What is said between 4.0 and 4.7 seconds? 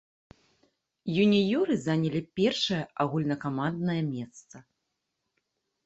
месца.